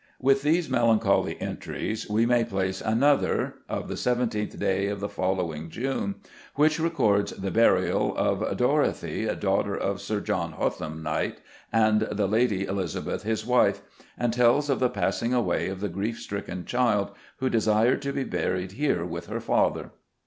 [0.19, 5.69] With these melancholy entries we may place another of the seventeenth day of the following
[5.69, 6.15] June,
[6.55, 11.35] which records the burial of "Dorathie, daughter of Sir John Hotham, Knt.,
[11.71, 13.81] and the Ladie Elizabeth his wife,"
[14.17, 18.23] and tells of the passing away of the grief stricken child, "who desired to be
[18.23, 19.91] buried here with her father."